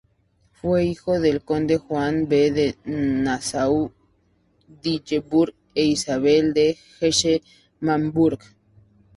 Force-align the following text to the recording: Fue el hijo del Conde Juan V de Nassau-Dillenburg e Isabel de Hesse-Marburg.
Fue 0.53 0.81
el 0.81 0.87
hijo 0.87 1.19
del 1.19 1.43
Conde 1.43 1.77
Juan 1.77 2.23
V 2.23 2.49
de 2.49 2.75
Nassau-Dillenburg 2.85 5.53
e 5.75 5.83
Isabel 5.85 6.55
de 6.55 6.75
Hesse-Marburg. 6.99 8.39